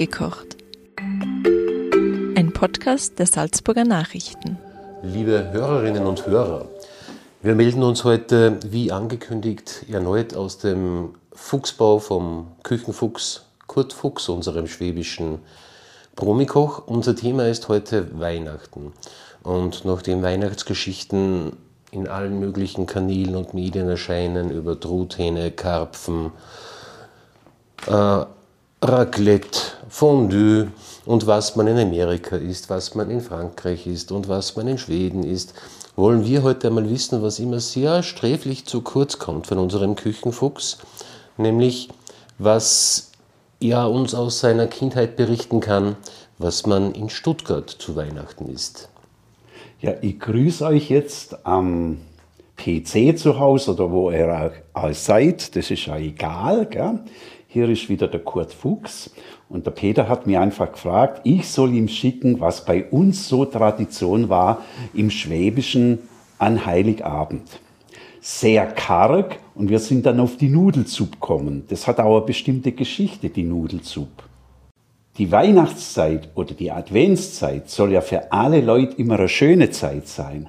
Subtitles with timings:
[0.00, 0.56] Nachgekocht.
[0.96, 4.56] Ein Podcast der Salzburger Nachrichten.
[5.02, 6.68] Liebe Hörerinnen und Hörer,
[7.42, 14.68] wir melden uns heute, wie angekündigt, erneut aus dem Fuchsbau vom Küchenfuchs Kurt Fuchs, unserem
[14.68, 15.40] schwäbischen
[16.16, 16.86] Promikoch.
[16.86, 18.94] Unser Thema ist heute Weihnachten.
[19.42, 21.52] Und nachdem Weihnachtsgeschichten
[21.90, 26.32] in allen möglichen Kanälen und Medien erscheinen, über Truthähne, Karpfen,
[27.86, 28.24] äh,
[28.82, 30.68] Raclette, Fondue
[31.04, 34.78] und was man in Amerika isst, was man in Frankreich isst und was man in
[34.78, 35.52] Schweden isst,
[35.96, 40.78] wollen wir heute einmal wissen, was immer sehr sträflich zu kurz kommt von unserem Küchenfuchs,
[41.36, 41.88] nämlich
[42.38, 43.10] was
[43.58, 45.96] er uns aus seiner Kindheit berichten kann,
[46.38, 48.88] was man in Stuttgart zu Weihnachten isst.
[49.80, 51.98] Ja, ich grüße euch jetzt am
[52.56, 56.66] PC zu Hause oder wo ihr auch seid, das ist ja egal.
[56.66, 57.00] Gell?
[57.48, 59.10] Hier ist wieder der Kurt Fuchs
[59.50, 63.44] und der Peter hat mir einfach gefragt, ich soll ihm schicken, was bei uns so
[63.44, 64.62] Tradition war
[64.94, 65.98] im Schwäbischen
[66.38, 67.60] an Heiligabend.
[68.20, 71.64] Sehr karg und wir sind dann auf die Nudelsuppe gekommen.
[71.68, 74.22] Das hat auch eine bestimmte Geschichte, die Nudelsuppe.
[75.18, 80.48] Die Weihnachtszeit oder die Adventszeit soll ja für alle Leute immer eine schöne Zeit sein.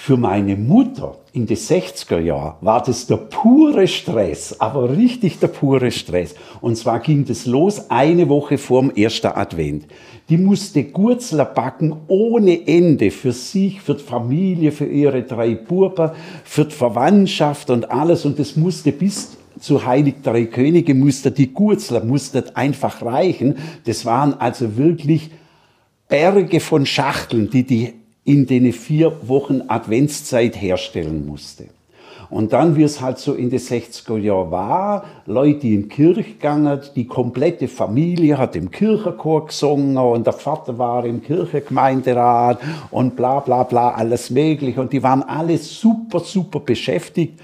[0.00, 5.48] Für meine Mutter in den 60er Jahren war das der pure Stress, aber richtig der
[5.48, 6.34] pure Stress.
[6.62, 9.86] Und zwar ging das los eine Woche vorm ersten Advent.
[10.30, 16.12] Die musste Gurzler backen ohne Ende für sich, für die Familie, für ihre drei Buben,
[16.44, 18.24] für die Verwandtschaft und alles.
[18.24, 23.56] Und das musste bis zu Heilig Drei Könige musste die Gurzler musste einfach reichen.
[23.84, 25.30] Das waren also wirklich
[26.08, 27.97] Berge von Schachteln, die die
[28.28, 31.64] in den vier Wochen Adventszeit herstellen musste.
[32.28, 36.24] Und dann, wie es halt so in den 60er Jahren war, Leute, in die Kirche
[36.24, 43.16] gegangen, die komplette Familie hat im Kirchenchor gesungen und der Vater war im Kirchengemeinderat und
[43.16, 44.78] bla bla bla, alles mögliche.
[44.78, 47.40] Und die waren alle super, super beschäftigt.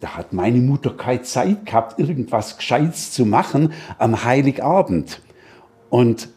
[0.00, 5.20] Da hat meine Mutter keine Zeit gehabt, irgendwas Gescheites zu machen am Heiligabend.
[5.90, 6.28] Und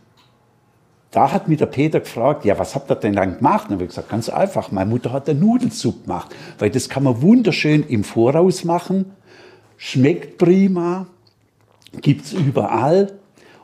[1.11, 3.69] da hat mich der Peter gefragt, ja, was habt ihr denn dann gemacht?
[3.69, 7.03] Und ich habe gesagt, ganz einfach, meine Mutter hat eine Nudelsuppe gemacht, weil das kann
[7.03, 9.13] man wunderschön im Voraus machen,
[9.77, 11.07] schmeckt prima,
[12.01, 13.13] gibt's überall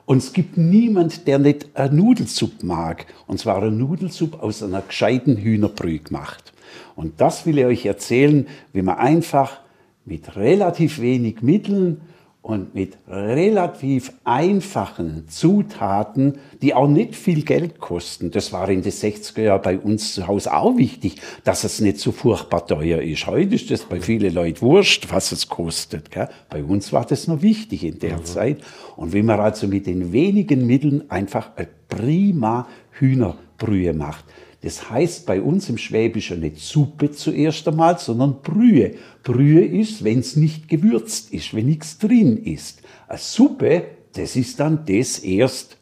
[0.05, 3.05] und es gibt niemand, der nicht eine Nudelsuppe mag.
[3.27, 6.53] Und zwar eine Nudelsuppe aus einer gescheiten Hühnerbrühe gemacht.
[6.95, 9.59] Und das will ich euch erzählen, wie man einfach
[10.05, 12.01] mit relativ wenig Mitteln
[12.43, 18.31] und mit relativ einfachen Zutaten, die auch nicht viel Geld kosten.
[18.31, 21.99] Das war in den 60er Jahren bei uns zu Hause auch wichtig, dass es nicht
[21.99, 23.27] so furchtbar teuer ist.
[23.27, 26.11] Heute ist das bei vielen Leuten wurscht, was es kostet.
[26.11, 26.27] Gell?
[26.49, 28.25] Bei uns war das noch wichtig in der mhm.
[28.25, 28.57] Zeit.
[28.97, 34.25] Und wenn man also mit den wenigen Mitteln einfach eine prima Hühnerbrühe macht,
[34.63, 38.95] das heißt bei uns im Schwäbischen nicht Suppe zuerst einmal, sondern Brühe.
[39.21, 42.81] Brühe ist, wenn es nicht gewürzt ist, wenn nichts drin ist.
[43.09, 45.75] Eine Suppe, das ist dann das erst,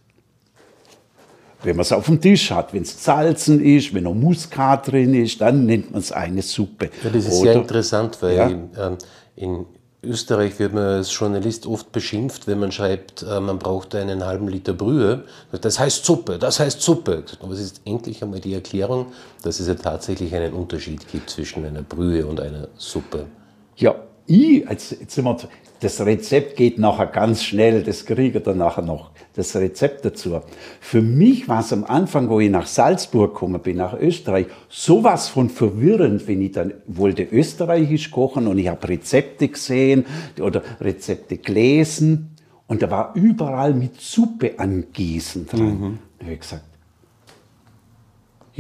[1.61, 2.73] wenn man es auf dem Tisch hat.
[2.73, 6.89] Wenn es salzen ist, wenn noch Muskat drin ist, dann nennt man es eine Suppe.
[7.03, 8.49] Ja, das ist Oder, sehr interessant, weil ja?
[8.49, 8.97] Ähm,
[9.35, 9.65] in
[10.03, 14.47] Österreich wird man als Journalist oft beschimpft, wenn man schreibt, äh, man braucht einen halben
[14.47, 15.25] Liter Brühe.
[15.51, 17.23] Das heißt Suppe, das heizt Suppe.
[17.39, 19.11] Aber es ist endlich einmal die Erklärung,
[19.44, 23.28] dass es ja tatsächlich einen Unterschied gibt zwischen einer Brühe und einer Suppe.
[23.75, 23.95] Ja,
[24.25, 25.37] ich, jetzt, jetzt sind wir,
[25.81, 30.41] das Rezept geht nachher ganz schnell, das kriege ich dann nachher noch, das Rezept dazu.
[30.79, 35.27] Für mich war es am Anfang, wo ich nach Salzburg gekommen bin, nach Österreich, sowas
[35.27, 40.05] von verwirrend, wenn ich dann wollte österreichisch kochen und ich habe Rezepte gesehen
[40.39, 42.35] oder Rezepte gelesen
[42.67, 45.79] und da war überall mit Suppe angießen dran.
[45.79, 45.99] Mhm.
[46.19, 46.63] Da habe ich gesagt,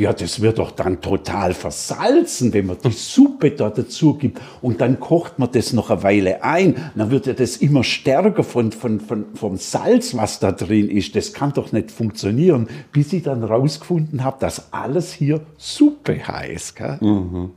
[0.01, 4.81] ja, das wird doch dann total versalzen, wenn man die Suppe da dazu gibt und
[4.81, 6.75] dann kocht man das noch eine Weile ein.
[6.95, 11.15] Dann wird ja das immer stärker von, von, von, vom Salz, was da drin ist.
[11.15, 16.75] Das kann doch nicht funktionieren, bis ich dann rausgefunden habe, dass alles hier Suppe heißt.
[16.75, 16.97] Gell?
[16.99, 17.51] Mhm.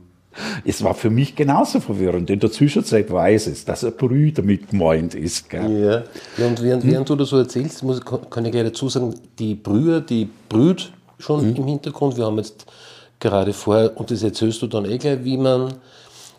[0.65, 2.29] Es war für mich genauso verwirrend.
[2.29, 5.49] In der Zwischenzeit weiß es, dass ein Brühe damit gemeint ist.
[5.49, 5.81] Gell?
[5.81, 6.03] Ja.
[6.37, 9.55] ja, und während, während du das so erzählst, muss, kann ich gleich dazu sagen, die
[9.55, 11.55] Brühe, die brüht schon mhm.
[11.55, 12.17] im Hintergrund.
[12.17, 12.65] Wir haben jetzt
[13.19, 15.75] gerade vorher, und das erzählst du dann eh gleich, wie man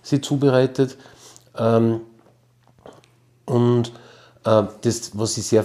[0.02, 0.96] sie zubereitet.
[1.56, 2.00] Ähm,
[3.46, 3.93] und
[4.44, 5.64] äh, das, was ich sehr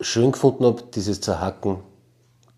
[0.00, 1.78] schön gefunden habe, dieses Zerhacken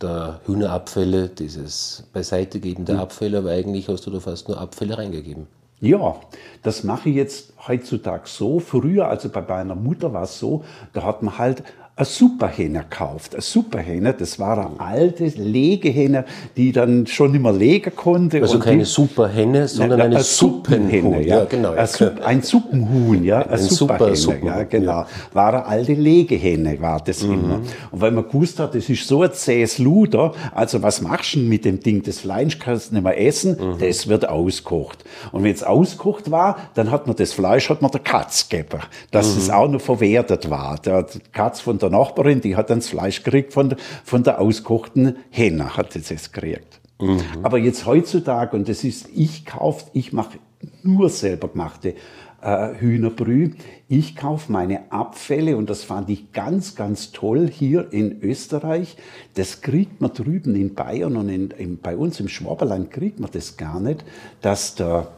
[0.00, 3.00] der Hühnerabfälle, dieses Beiseitegeben der mhm.
[3.02, 5.46] Abfälle, aber eigentlich hast du da fast nur Abfälle reingegeben.
[5.80, 6.16] Ja,
[6.62, 8.60] das mache ich jetzt heutzutage so.
[8.60, 10.62] Früher, also bei meiner Mutter war es so,
[10.92, 11.62] da hat man halt
[12.00, 13.34] eine Superhenne gekauft.
[13.34, 16.24] Eine Superhenne, das war eine alte Legehenne,
[16.56, 18.40] die dann schon nicht mehr legen konnte.
[18.40, 21.20] Also keine Superhenne, sondern eine, eine Suppenhenne.
[21.22, 21.72] Ja, ja, genau.
[21.72, 21.88] Ein,
[22.24, 24.92] ein Suppenhuhn, ja, eine ein Superhenne, Super ja, genau.
[24.92, 25.06] Ja.
[25.34, 27.34] War eine alte Legehenne, war das mhm.
[27.34, 27.60] immer.
[27.90, 31.40] Und weil man gewusst hat, das ist so ein zähes Luder, also was machst du
[31.40, 32.02] mit dem Ding?
[32.02, 33.78] Das Fleisch kannst du nicht mehr essen, mhm.
[33.78, 35.04] das wird auskocht.
[35.32, 38.80] Und wenn es auskocht war, dann hat man das Fleisch, hat man der Katz gegeben,
[39.10, 39.38] dass mhm.
[39.38, 40.78] es auch noch verwertet war.
[40.78, 44.40] Der Katz von der der Nachbarin, die hat dann das Fleisch gekriegt von, von der
[44.40, 46.80] auskochten Henne, hat sie das gekriegt.
[47.00, 47.20] Mhm.
[47.42, 50.38] Aber jetzt heutzutage, und das ist, ich kaufe, ich mache
[50.82, 51.94] nur selber gemachte
[52.42, 53.52] äh, Hühnerbrühe.
[53.88, 58.96] Ich kaufe meine Abfälle und das fand ich ganz, ganz toll hier in Österreich.
[59.34, 63.30] Das kriegt man drüben in Bayern und in, in, bei uns im Schwaberland kriegt man
[63.32, 64.04] das gar nicht,
[64.40, 65.08] dass der,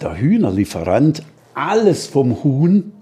[0.00, 1.22] der Hühnerlieferant
[1.54, 2.92] alles vom Huhn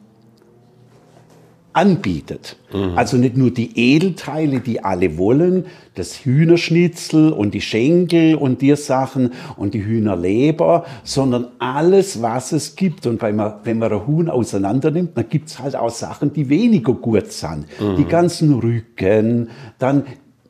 [1.75, 2.57] anbietet.
[2.73, 2.97] Mhm.
[2.97, 8.75] Also nicht nur die Edelteile, die alle wollen, das Hühnerschnitzel und die Schenkel und die
[8.77, 13.07] Sachen und die Hühnerleber, sondern alles, was es gibt.
[13.07, 16.49] Und wenn man, wenn man ein Huhn auseinander nimmt, dann gibt's halt auch Sachen, die
[16.49, 17.67] weniger gut sind.
[17.81, 17.97] Mhm.
[17.97, 20.05] Die ganzen Rücken, dann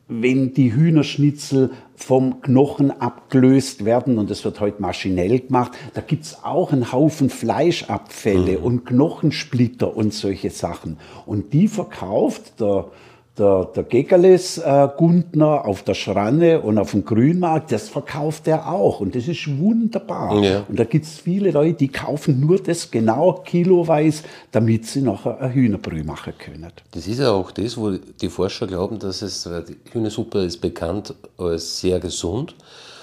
[0.07, 6.43] wenn die Hühnerschnitzel vom Knochen abgelöst werden und das wird heute maschinell gemacht, da gibt's
[6.43, 8.63] auch einen Haufen Fleischabfälle mhm.
[8.63, 10.97] und Knochensplitter und solche Sachen.
[11.25, 12.91] Und die verkauft der
[13.37, 18.71] der, der Gegerles äh, Gundner auf der Schranne und auf dem Grünmarkt, das verkauft er
[18.71, 19.01] auch.
[19.01, 20.41] Und das ist wunderbar.
[20.41, 20.63] Ja.
[20.69, 25.51] Und da gibt's viele Leute, die kaufen nur das genau kiloweise, damit sie nachher ein
[25.51, 26.71] Hühnerbrühe machen können.
[26.91, 29.49] Das ist ja auch das, wo die Forscher glauben, dass es,
[29.91, 32.55] Hühnersuppe ist bekannt als sehr gesund.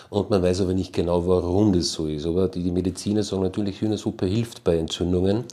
[0.09, 2.27] Und man weiß aber nicht genau, warum das so ist.
[2.27, 5.45] Aber die, die Mediziner sagen natürlich, Hühnersuppe hilft bei Entzündungen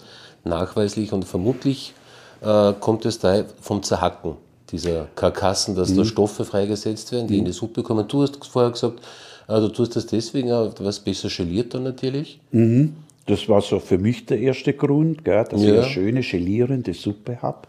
[0.46, 1.94] nachweislich und vermutlich
[2.42, 4.36] äh, kommt es da vom Zerhacken
[4.72, 5.98] dieser Karkassen, dass mhm.
[5.98, 7.40] da Stoffe freigesetzt werden, die mhm.
[7.40, 8.08] in die Suppe kommen.
[8.08, 9.02] Du hast vorher gesagt,
[9.48, 12.40] also du tust das deswegen, was besser geliert dann natürlich.
[12.52, 12.96] Mhm.
[13.26, 15.68] Das war so für mich der erste Grund, gell, dass ja.
[15.68, 17.68] ich eine schöne gelierende Suppe habe.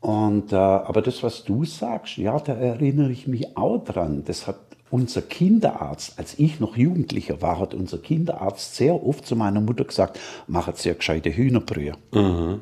[0.00, 4.24] Und, äh, aber das, was du sagst, ja, da erinnere ich mich auch dran.
[4.26, 4.58] Das hat
[4.90, 9.84] unser Kinderarzt, als ich noch Jugendlicher war, hat unser Kinderarzt sehr oft zu meiner Mutter
[9.84, 10.18] gesagt,
[10.48, 11.92] machet sehr gescheite Hühnerbrühe.
[12.12, 12.60] Mhm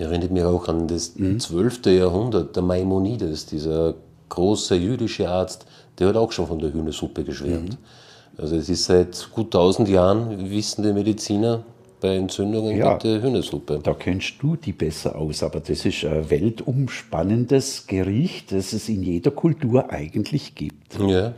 [0.00, 1.38] erinnert mich auch an das mhm.
[1.38, 1.86] 12.
[1.86, 3.94] Jahrhundert, der Maimonides, dieser
[4.28, 5.66] große jüdische Arzt,
[5.98, 7.70] der hat auch schon von der Hühnersuppe geschwärmt.
[7.70, 8.38] Mhm.
[8.38, 11.64] Also es ist seit gut 1000 Jahren, wissen die Mediziner,
[12.00, 13.80] bei Entzündungen ja, gibt es Hühnersuppe.
[13.82, 19.02] Da kennst du die besser aus, aber das ist ein weltumspannendes Gericht, das es in
[19.02, 20.98] jeder Kultur eigentlich gibt.
[20.98, 21.34] Ja,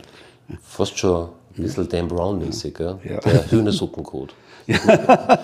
[0.61, 2.99] fast schon ein bisschen Dan Brown-mäßig, ja.
[3.03, 3.19] ja.
[3.19, 4.33] der Hühnersuppencode.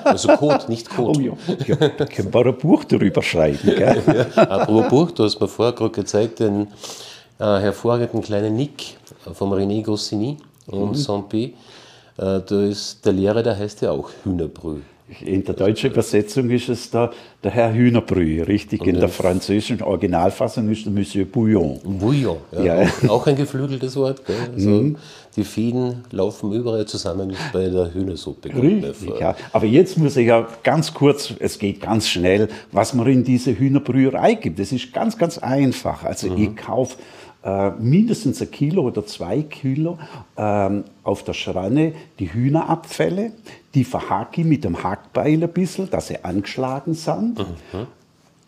[0.04, 1.20] Also Code, nicht Code.
[1.20, 1.34] Oh ja,
[1.68, 3.60] ja da können wir ein Buch darüber schreiben.
[3.64, 4.02] Gell?
[4.36, 6.68] Ja, apropos Buch, du hast mir vorher gerade gezeigt, den
[7.40, 8.98] äh, hervorragenden kleinen Nick
[9.34, 10.38] vom René Goscinny
[10.68, 10.96] und mhm.
[10.96, 11.44] Saint-P.
[11.46, 11.52] Äh,
[12.18, 14.82] da ist der Lehrer, der heißt ja auch Hühnerbrühe.
[15.22, 17.12] In der deutschen Übersetzung ist es der,
[17.44, 18.86] der Herr Hühnerbrühe, richtig.
[18.86, 21.80] In der französischen Originalfassung ist der Monsieur Bouillon.
[21.84, 22.84] Bouillon, ja.
[22.84, 22.90] ja.
[23.08, 24.24] Auch, ein geflügeltes Wort.
[24.26, 24.36] Gell?
[24.54, 24.98] Also mhm.
[25.36, 28.50] Die Fäden laufen überall zusammen bei der Hühnersuppe.
[28.54, 29.36] Richtig, ja.
[29.52, 33.58] Aber jetzt muss ich ja ganz kurz, es geht ganz schnell, was man in diese
[33.58, 34.60] Hühnerbrüherei gibt.
[34.60, 36.04] Das ist ganz, ganz einfach.
[36.04, 36.44] Also mhm.
[36.44, 36.98] ich kaufe
[37.44, 39.98] äh, mindestens ein Kilo oder zwei Kilo
[40.36, 43.32] ähm, auf der Schranne die Hühnerabfälle,
[43.74, 47.40] die verhacke ich mit dem Hackbeil ein bisschen, dass sie angeschlagen sind.
[47.40, 47.88] Mhm.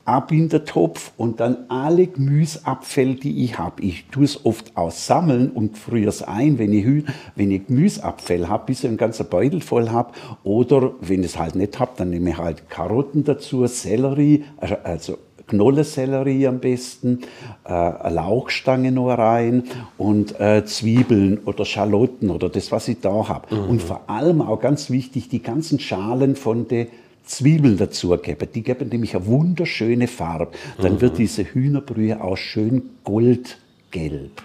[0.03, 3.81] Ab in den Topf und dann alle Gemüseabfälle, die ich habe.
[3.83, 8.49] Ich tue es oft aussammeln und friere es ein, wenn ich, Hühn wenn ich Gemüseabfälle
[8.49, 10.11] habe, bis ich einen ganzen Beutel voll habe.
[10.43, 14.75] Oder wenn ich es halt nicht habe, dann nehme ich halt Karotten dazu, Sellerie, also,
[14.83, 15.17] also
[15.47, 17.21] Knollensellerie am besten,
[17.65, 19.63] äh, Lauchstange noch rein
[19.97, 23.55] und äh, Zwiebeln oder Schalotten oder das, was ich da habe.
[23.55, 23.69] Mhm.
[23.69, 26.87] Und vor allem auch ganz wichtig, die ganzen Schalen von den
[27.25, 28.47] Zwiebeln dazu geben.
[28.53, 30.49] Die geben nämlich eine wunderschöne Farbe.
[30.81, 31.01] Dann mhm.
[31.01, 34.43] wird diese Hühnerbrühe auch schön goldgelb.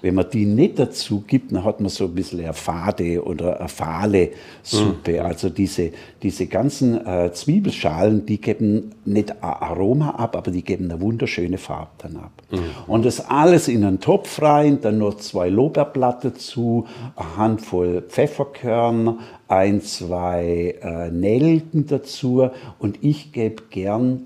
[0.00, 3.60] Wenn man die nicht dazu gibt, dann hat man so ein bisschen eine fade oder
[3.60, 4.30] eine fahle
[4.62, 5.20] Suppe.
[5.20, 5.26] Mhm.
[5.26, 11.00] Also diese, diese ganzen äh, Zwiebelschalen, die geben nicht Aroma ab, aber die geben eine
[11.00, 12.32] wunderschöne Farbe dann ab.
[12.50, 12.58] Mhm.
[12.86, 16.86] Und das alles in einen Topf rein, dann noch zwei Lorbeerblatt dazu,
[17.16, 22.48] eine Handvoll Pfefferkörner, ein, zwei äh, Nelken dazu
[22.78, 24.24] und ich gebe gern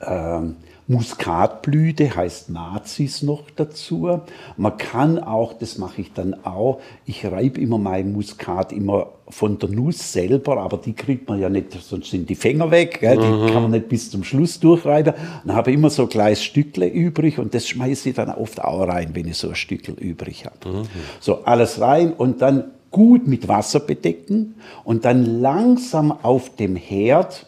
[0.00, 4.20] ähm, Muskatblüte heißt Nazis noch dazu.
[4.56, 9.58] Man kann auch, das mache ich dann auch, ich reibe immer mein Muskat immer von
[9.58, 13.16] der Nuss selber, aber die kriegt man ja nicht, sonst sind die Finger weg, gell?
[13.16, 13.46] die mhm.
[13.46, 15.14] kann man nicht bis zum Schluss durchreiben.
[15.46, 18.62] Dann habe ich immer so ein kleines Stückle übrig und das schmeiße ich dann oft
[18.62, 20.76] auch rein, wenn ich so ein Stückle übrig habe.
[20.78, 20.82] Mhm.
[21.20, 27.46] So, alles rein und dann gut mit Wasser bedecken und dann langsam auf dem Herd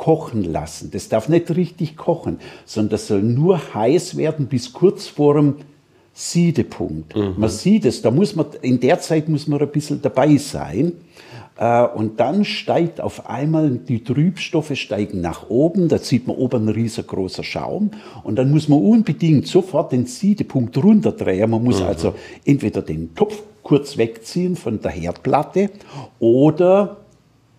[0.00, 0.90] kochen lassen.
[0.90, 5.56] Das darf nicht richtig kochen, sondern das soll nur heiß werden bis kurz vor dem
[6.14, 7.14] Siedepunkt.
[7.14, 7.34] Mhm.
[7.36, 10.94] Man sieht es, da muss man, in der Zeit muss man ein bisschen dabei sein.
[11.58, 16.64] Äh, und dann steigt auf einmal, die Trübstoffe steigen nach oben, da sieht man oben
[16.64, 17.90] ein riesengroßer Schaum.
[18.24, 21.50] Und dann muss man unbedingt sofort den Siedepunkt runterdrehen.
[21.50, 21.88] Man muss mhm.
[21.88, 22.14] also
[22.46, 25.68] entweder den Topf kurz wegziehen von der Herdplatte
[26.18, 26.96] oder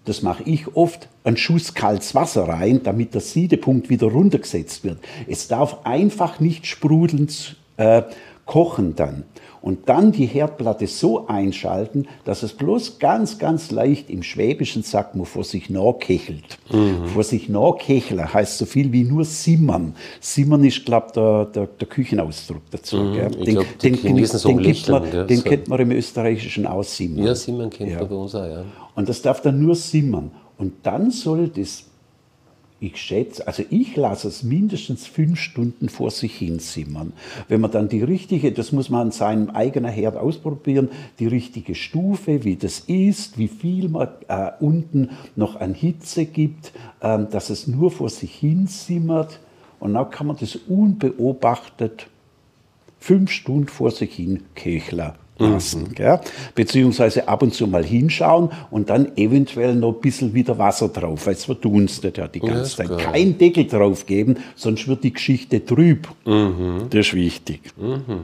[0.05, 4.97] das mache ich oft, einen Schuss kaltes Wasser rein, damit der Siedepunkt wieder runtergesetzt wird.
[5.27, 8.03] Es darf einfach nicht sprudelnd äh,
[8.45, 9.23] kochen dann
[9.61, 15.15] und dann die Herdplatte so einschalten, dass es bloß ganz, ganz leicht im Schwäbischen sagt
[15.15, 16.57] man vor sich nachkechelt.
[16.71, 17.05] Mhm.
[17.05, 19.95] Vor sich nachkecheln heißt so viel wie nur simmern.
[20.19, 22.97] Simmern ist, glaube ich, der, der, der, Küchenausdruck dazu.
[22.97, 23.13] Mhm.
[23.13, 25.43] Den, glaub, den, den, so den, lächeln, man, ja, den so.
[25.43, 27.25] kennt man im Österreichischen auch simmern.
[27.25, 27.99] Ja, simmern kennt ja.
[27.99, 28.65] man bei uns auch, ja.
[28.95, 30.31] Und das darf dann nur simmern.
[30.57, 31.85] Und dann soll das
[32.81, 37.13] ich schätze, also ich lasse es mindestens fünf Stunden vor sich hin simmern.
[37.47, 41.75] Wenn man dann die richtige, das muss man an seinem eigenen Herd ausprobieren, die richtige
[41.75, 47.51] Stufe, wie das ist, wie viel man äh, unten noch an Hitze gibt, äh, dass
[47.51, 49.39] es nur vor sich hin simmert.
[49.79, 52.07] Und dann kann man das unbeobachtet
[52.99, 55.11] fünf Stunden vor sich hin köcheln
[55.41, 55.83] lassen.
[55.83, 55.93] Mhm.
[55.95, 56.19] Gell?
[56.55, 61.25] Beziehungsweise ab und zu mal hinschauen und dann eventuell noch ein bisschen wieder Wasser drauf,
[61.27, 62.97] weil es verdunstet ja die ganze Zeit.
[62.97, 66.07] Kein Deckel drauf geben, sonst wird die Geschichte trüb.
[66.25, 66.87] Mhm.
[66.89, 67.61] Das ist wichtig.
[67.77, 68.23] Mhm.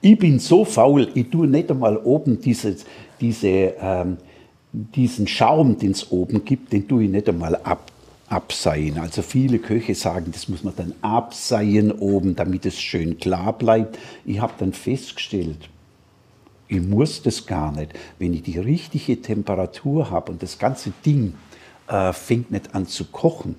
[0.00, 2.84] Ich bin so faul, ich tue nicht einmal oben dieses,
[3.20, 4.18] diese, ähm,
[4.72, 7.90] diesen Schaum, den es oben gibt, den tue ich nicht einmal ab
[8.28, 8.98] abseien.
[8.98, 13.98] Also viele Köche sagen, das muss man dann abseien oben, damit es schön klar bleibt.
[14.24, 15.70] Ich habe dann festgestellt,
[16.68, 17.92] ich muss das gar nicht.
[18.18, 21.34] Wenn ich die richtige Temperatur habe und das ganze Ding
[21.88, 23.56] äh, fängt nicht an zu kochen,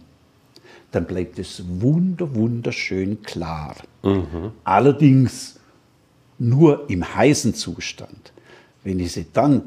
[0.92, 3.75] dann bleibt es wunder, wunderschön klar.
[4.04, 4.51] Mhm.
[4.63, 5.60] Allerdings
[6.38, 8.32] nur im heißen Zustand.
[8.84, 9.63] Wenn ich sie dann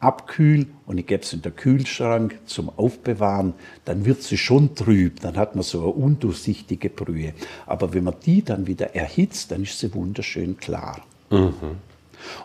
[0.00, 3.54] abkühle und ich gebe sie in den Kühlschrank zum Aufbewahren,
[3.84, 7.34] dann wird sie schon trüb, dann hat man so eine undurchsichtige Brühe.
[7.66, 11.00] Aber wenn man die dann wieder erhitzt, dann ist sie wunderschön klar.
[11.30, 11.78] Mhm.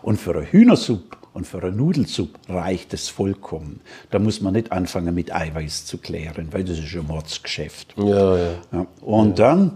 [0.02, 3.80] Und für eine Hühnersuppe und für eine Nudelsuppe reicht es vollkommen.
[4.10, 7.94] Da muss man nicht anfangen mit Eiweiß zu klären, weil das ist ein Mordsgeschäft.
[7.96, 8.50] Ja, ja.
[8.72, 8.86] ja.
[9.02, 9.48] Und ja.
[9.48, 9.72] dann,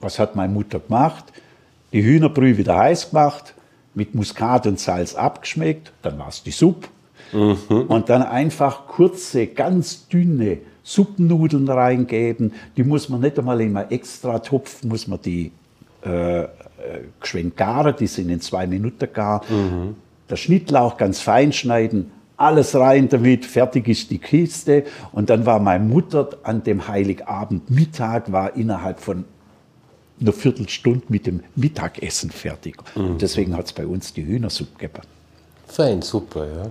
[0.00, 1.24] was hat meine Mutter gemacht?
[1.92, 3.54] Die Hühnerbrühe wieder heiß gemacht,
[3.94, 6.88] mit Muskat und Salz abgeschmeckt, dann war es die Suppe.
[7.32, 7.86] Mhm.
[7.88, 12.52] Und dann einfach kurze, ganz dünne Suppennudeln reingeben.
[12.76, 15.52] Die muss man nicht einmal in einen extra Topf, muss man die
[16.02, 16.46] äh,
[17.20, 19.42] geschwind garen, die sind in zwei Minuten gar.
[19.50, 19.96] Mhm.
[20.28, 24.84] Der Schnittlauch ganz fein schneiden, alles rein damit, fertig ist die Kiste.
[25.12, 29.24] Und dann war meine Mutter an dem Heiligabend Mittag, war innerhalb von
[30.20, 32.76] einer Viertelstunde mit dem Mittagessen fertig.
[32.94, 33.10] Mhm.
[33.10, 35.06] Und deswegen hat es bei uns die Hühnersuppe gegeben.
[35.66, 36.70] Fein, super, ja.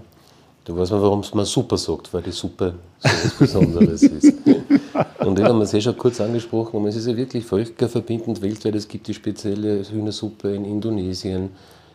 [0.66, 4.34] Da weiß man, warum es mal super sagt, weil die Suppe so was Besonderes ist.
[5.20, 8.76] Und wir haben es eh schon kurz angesprochen, aber es ist ja wirklich völkerverbindend weltweit.
[8.76, 11.50] Es gibt die spezielle Hühnersuppe in Indonesien,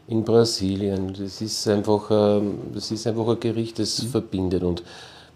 [0.08, 1.14] in Brasilien.
[1.18, 4.08] Das ist einfach, ähm, das ist einfach ein Gericht, das mhm.
[4.08, 4.82] verbindet und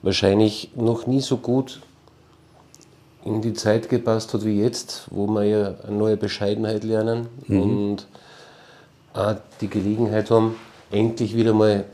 [0.03, 1.81] wahrscheinlich noch nie so gut
[3.25, 7.63] in die Zeit gepasst hat wie jetzt, wo wir ja eine neue Bescheidenheit lernen mhm.
[7.63, 8.07] und
[9.15, 10.57] auch die Gelegenheit haben,
[10.91, 11.85] endlich wieder mal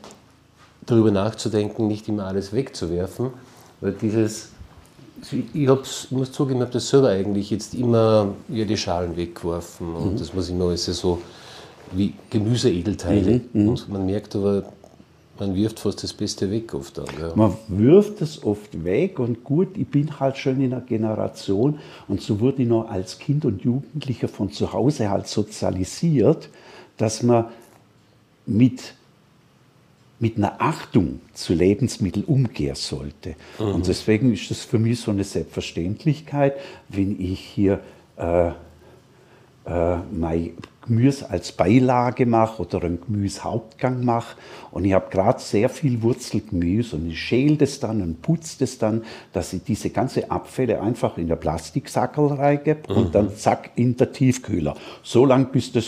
[0.86, 3.30] darüber nachzudenken, nicht immer alles wegzuwerfen,
[3.80, 4.53] weil dieses
[5.33, 9.95] ich, hab's, muss zugeben, ich habe das selber eigentlich jetzt immer ja, die Schalen weggeworfen
[9.95, 10.19] und mhm.
[10.19, 11.21] das was immer alles so
[11.93, 13.40] wie Gemüseedelteile.
[13.52, 13.69] Mhm, mhm.
[13.69, 14.64] Und man merkt aber,
[15.38, 17.07] man wirft fast das Beste weg oft dann.
[17.21, 17.33] Ja.
[17.35, 21.78] Man wirft es oft weg und gut, ich bin halt schon in einer Generation
[22.09, 26.49] und so wurde ich noch als Kind und Jugendlicher von zu Hause halt sozialisiert,
[26.97, 27.47] dass man
[28.47, 28.95] mit
[30.18, 33.35] mit einer Achtung zu Lebensmitteln umgehen sollte.
[33.59, 33.66] Mhm.
[33.66, 36.54] Und deswegen ist das für mich so eine Selbstverständlichkeit,
[36.88, 37.80] wenn ich hier
[38.16, 38.49] äh,
[39.66, 40.52] äh, mein
[40.87, 44.37] Gemüse als Beilage mache oder einen Gemüsehauptgang mache.
[44.71, 48.78] Und ich habe gerade sehr viel Wurzelgemüse und ich schäle das dann und putze das
[48.78, 49.02] dann,
[49.33, 52.97] dass ich diese ganze Abfälle einfach in der Plastiksackel reingebe mhm.
[52.97, 54.76] und dann zack in der Tiefkühler.
[55.02, 55.87] So lange bis das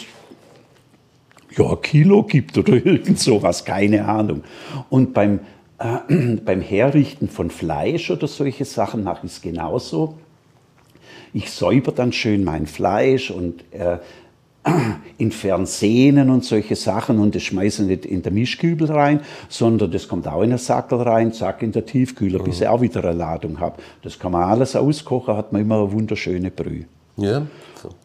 [1.56, 4.42] ja, Kilo gibt oder irgend sowas, keine Ahnung.
[4.90, 5.40] Und beim,
[5.78, 10.18] äh, beim Herrichten von Fleisch oder solche Sachen mache ich es genauso.
[11.32, 13.98] Ich säuber dann schön mein Fleisch und äh,
[15.18, 19.90] entferne Sehnen und solche Sachen und das schmeiße ich nicht in der Mischkübel rein, sondern
[19.90, 23.04] das kommt auch in den Sackel rein, zack in der Tiefkühler, bis ich auch wieder
[23.04, 23.80] eine Ladung habe.
[24.02, 26.86] Das kann man alles auskochen, hat man immer eine wunderschöne Brühe.
[27.16, 27.46] Ja.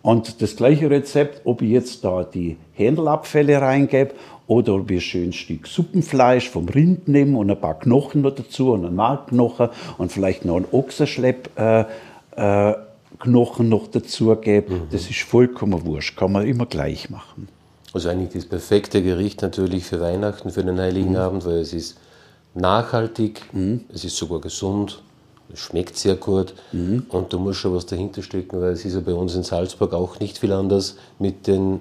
[0.02, 4.14] Und das gleiche Rezept, ob ich jetzt da die Händelabfälle reingebe
[4.48, 8.36] oder ob ich ein schönes Stück Suppenfleisch vom Rind nehme und ein paar Knochen noch
[8.36, 11.86] dazu und ein Markknochen und vielleicht noch ein Ochsenschlepp äh,
[12.36, 12.76] äh,
[13.20, 14.82] Knochen noch dazugebe, mhm.
[14.92, 17.48] das ist vollkommen wurscht, kann man immer gleich machen.
[17.94, 21.18] Also eigentlich das perfekte Gericht natürlich für Weihnachten, für den Heiligen mhm.
[21.18, 21.98] Abend, weil es ist
[22.54, 23.82] nachhaltig, mhm.
[23.94, 25.11] es ist sogar gesund, es
[25.56, 27.06] schmeckt sehr gut mhm.
[27.10, 29.94] und da muss schon was dahinter stecken, weil es ist ja bei uns in Salzburg
[29.94, 31.80] auch nicht viel anders mit, den,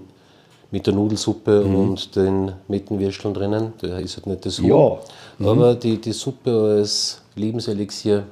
[0.70, 1.74] mit der Nudelsuppe mhm.
[1.74, 3.72] und den Mettenwürsteln drinnen.
[3.80, 4.68] Da ist halt nicht das Huhn.
[4.68, 4.98] Ja.
[5.38, 5.48] Mhm.
[5.48, 8.24] Aber die, die Suppe als Lebenselixier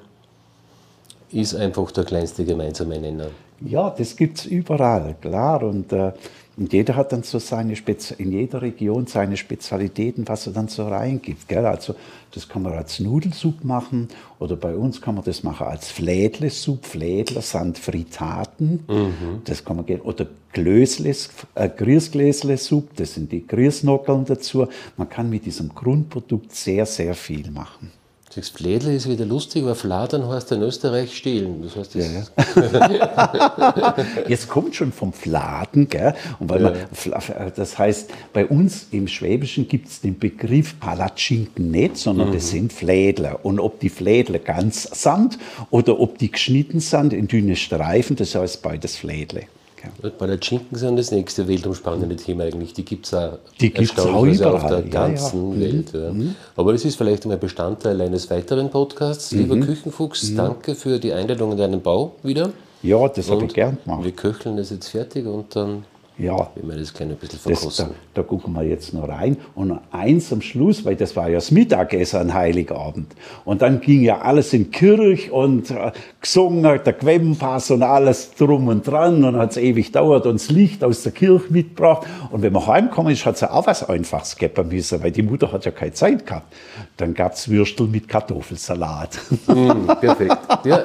[1.30, 3.28] ist einfach der kleinste gemeinsame Nenner.
[3.60, 5.62] Ja, das gibt es überall, klar.
[5.62, 6.12] Und, äh,
[6.58, 10.66] und jeder hat dann so seine Spezi in jeder Region seine Spezialitäten, was er dann
[10.66, 11.46] so reingibt.
[11.46, 11.64] Gell?
[11.64, 11.94] Also
[12.32, 14.08] das kann man als Nudelsuppe machen
[14.40, 16.88] oder bei uns kann man das machen als Flädlesuppe.
[16.88, 18.84] Flädler sind Fritaten.
[18.88, 19.42] Mhm.
[19.44, 20.00] Das kann man gehen.
[20.00, 24.66] Oder Glösles, äh, das sind die Grießnockeln dazu.
[24.96, 27.92] Man kann mit diesem Grundprodukt sehr, sehr viel machen.
[28.38, 31.60] Das Flädle ist wieder lustig, weil Fladern heißt in Österreich stehlen.
[31.60, 33.96] Das heißt, das ja, ja.
[34.28, 36.14] Jetzt kommt schon vom Fladen, gell?
[36.38, 36.70] Und weil ja.
[36.70, 42.34] man, das heißt, bei uns im Schwäbischen gibt es den Begriff Palatschinken nicht, sondern mhm.
[42.34, 43.44] das sind Flädler.
[43.44, 45.36] Und ob die Flädler ganz sind
[45.70, 49.46] oder ob die geschnitten sind in dünne Streifen, das heißt beides Flädle.
[49.82, 50.10] Ja.
[50.18, 52.72] Bei der sind das nächste weltumspannende Thema eigentlich.
[52.72, 54.54] Die gibt es auch, die gibt's auch überall.
[54.54, 55.72] auf der ganzen ja, ja.
[55.72, 55.92] Welt.
[55.92, 56.12] Ja.
[56.12, 56.34] Mhm.
[56.56, 59.32] Aber es ist vielleicht einmal Bestandteil eines weiteren Podcasts.
[59.32, 59.38] Mhm.
[59.38, 60.36] Lieber Küchenfuchs, mhm.
[60.36, 62.50] danke für die Einladung in deinen Bau wieder.
[62.82, 64.04] Ja, das habe ich gern gemacht.
[64.04, 65.84] Wir köcheln das jetzt fertig und dann
[66.18, 66.50] ja.
[66.56, 67.86] Wenn wir das kleine bisschen verkosten.
[67.86, 69.36] Das, da, da, gucken wir jetzt noch rein.
[69.54, 73.14] Und noch eins am Schluss, weil das war ja das Mittagessen an Heiligabend.
[73.44, 78.68] Und dann ging ja alles in Kirche und äh, gesungen, der Quemmpass und alles drum
[78.68, 79.22] und dran.
[79.22, 82.06] Und hat es ewig dauert und das Licht aus der Kirche mitgebracht.
[82.30, 85.22] Und wenn man heimgekommen ist, hat es ja auch was Einfaches geben müssen, weil die
[85.22, 86.52] Mutter hat ja keine Zeit gehabt.
[86.96, 89.18] Dann gab es Würstel mit Kartoffelsalat.
[89.46, 90.36] Mm, perfekt.
[90.64, 90.78] Ja.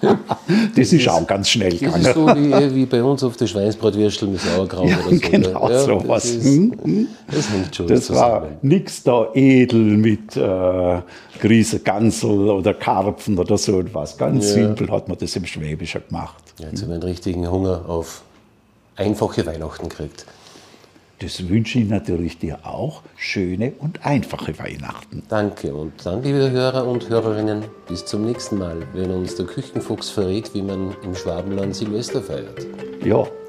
[0.00, 0.16] das,
[0.76, 2.02] das, ist auch ganz schnell gegangen.
[2.02, 5.30] Das ist so wie, wie bei uns auf der Schweinsbratwürstel Sauerkraut ja, oder so.
[5.30, 6.22] Genau ja, sowas.
[6.22, 7.08] Das, ist, hm?
[7.30, 8.42] das hängt schon Das zusammen.
[8.42, 11.00] war nichts da edel mit äh,
[11.40, 14.16] Grieße, Gansel oder Karpfen oder so etwas.
[14.16, 14.54] Ganz ja.
[14.54, 16.42] simpel hat man das im Schwäbischen gemacht.
[16.58, 18.22] Ja, jetzt haben wir einen richtigen Hunger auf
[18.96, 20.26] einfache Weihnachten gekriegt.
[21.20, 23.02] Das wünsche ich natürlich dir auch.
[23.16, 25.24] Schöne und einfache Weihnachten.
[25.28, 30.10] Danke und dann, liebe Hörer und Hörerinnen, bis zum nächsten Mal, wenn uns der Küchenfuchs
[30.10, 32.64] verrät, wie man im Schwabenland Silvester feiert.
[33.04, 33.26] Ja,